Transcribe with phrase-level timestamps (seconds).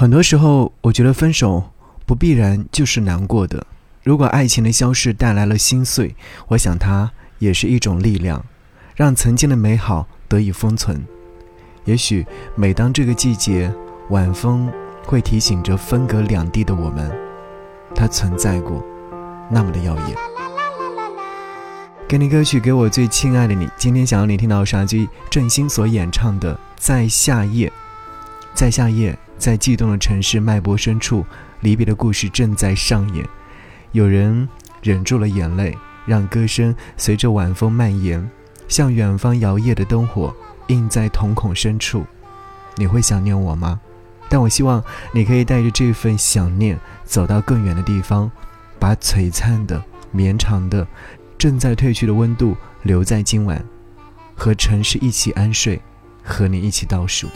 [0.00, 1.70] 很多时候，我觉得分手
[2.06, 3.66] 不必然就是难过的。
[4.04, 6.14] 如果爱情的消逝带来了心碎，
[6.46, 7.10] 我想它
[7.40, 8.44] 也是一种力量，
[8.94, 11.04] 让曾经的美好得以封存。
[11.84, 12.24] 也许
[12.54, 13.74] 每当这个季节，
[14.10, 14.72] 晚风
[15.04, 17.10] 会提醒着分隔两地的我们，
[17.92, 18.80] 它存在过，
[19.50, 20.16] 那么的耀眼。
[22.06, 23.68] 给你歌曲，给我最亲爱的你。
[23.76, 27.66] 今天想要你听到傻鸡郑兴所演唱的《在夏夜》，
[28.54, 29.18] 在夏夜。
[29.38, 31.24] 在悸动的城市脉搏深处，
[31.60, 33.24] 离别的故事正在上演。
[33.92, 34.46] 有人
[34.82, 38.28] 忍住了眼泪，让歌声随着晚风蔓延，
[38.66, 40.34] 像远方摇曳的灯火，
[40.66, 42.04] 映在瞳孔深处。
[42.76, 43.80] 你会想念我吗？
[44.28, 48.30] 但我希望你可以带着这份想念，走到更远的地方，
[48.78, 50.86] 把璀璨的、绵长的、
[51.38, 53.64] 正在褪去的温度留在今晚，
[54.34, 55.80] 和城市一起安睡，
[56.22, 57.26] 和你一起倒数。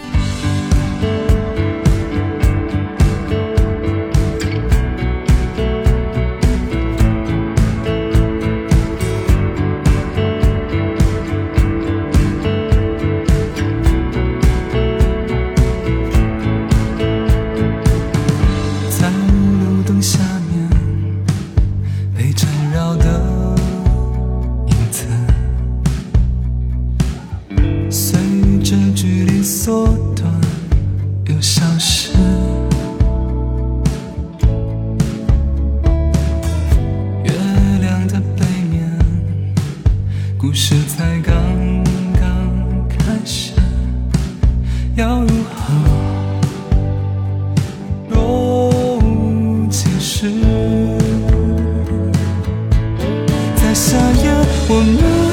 [53.83, 54.30] 夏夜，
[54.69, 55.31] 我们。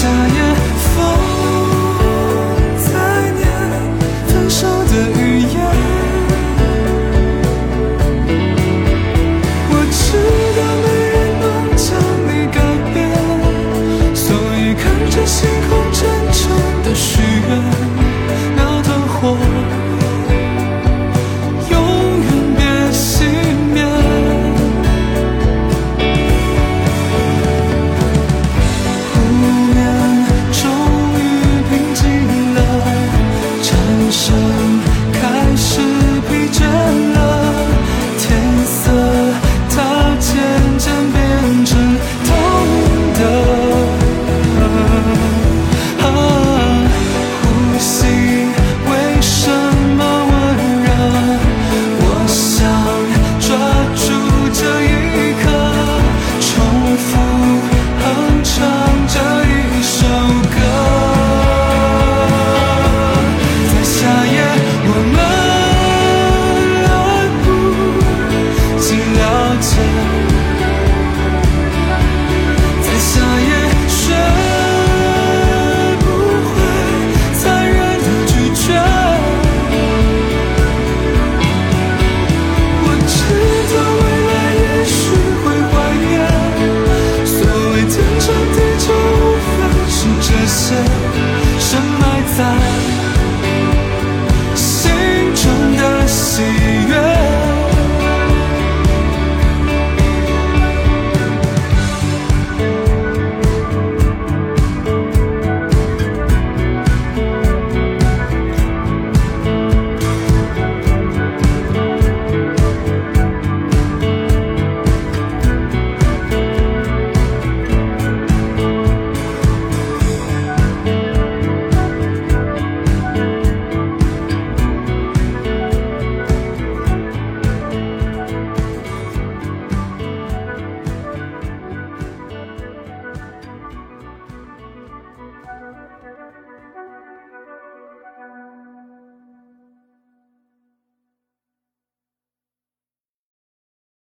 [0.00, 0.39] saw you